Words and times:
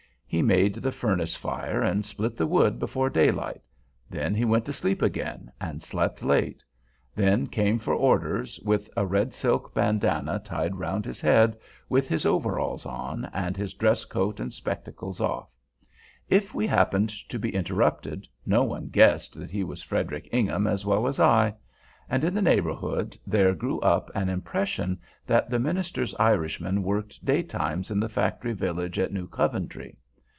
He 0.33 0.41
made 0.41 0.75
the 0.75 0.93
furnace 0.93 1.35
fire 1.35 1.81
and 1.83 2.05
split 2.05 2.37
the 2.37 2.47
wood 2.47 2.79
before 2.79 3.09
daylight; 3.09 3.61
then 4.09 4.33
he 4.33 4.45
went 4.45 4.63
to 4.63 4.71
sleep 4.71 5.01
again, 5.01 5.51
and 5.59 5.81
slept 5.81 6.23
late; 6.23 6.63
then 7.13 7.47
came 7.47 7.77
for 7.79 7.93
orders, 7.93 8.57
with 8.61 8.89
a 8.95 9.05
red 9.05 9.33
silk 9.33 9.73
bandanna 9.73 10.39
tied 10.39 10.77
round 10.77 11.03
his 11.05 11.19
head, 11.19 11.57
with 11.89 12.07
his 12.07 12.25
overalls 12.25 12.85
on, 12.85 13.25
and 13.33 13.57
his 13.57 13.73
dress 13.73 14.05
coat 14.05 14.39
and 14.39 14.53
spectacles 14.53 15.19
off. 15.19 15.49
If 16.29 16.53
we 16.55 16.65
happened 16.65 17.09
to 17.27 17.37
be 17.37 17.53
interrupted, 17.53 18.25
no 18.45 18.63
one 18.63 18.87
guessed 18.87 19.37
that 19.37 19.51
he 19.51 19.65
was 19.65 19.83
Frederic 19.83 20.29
Ingham 20.31 20.65
as 20.65 20.85
well 20.85 21.07
as 21.07 21.19
I; 21.19 21.55
and, 22.09 22.23
in 22.23 22.33
the 22.33 22.41
neighborhood, 22.41 23.17
there 23.27 23.53
grew 23.53 23.81
up 23.81 24.09
an 24.15 24.29
impression 24.29 24.97
that 25.27 25.49
the 25.49 25.59
minister's 25.59 26.15
Irishman 26.15 26.83
worked 26.83 27.25
day 27.25 27.43
times 27.43 27.91
in 27.91 27.99
the 27.99 28.07
factory 28.07 28.53
village 28.53 28.97
at 28.97 29.11
New 29.11 29.27
Coventry. 29.27 29.97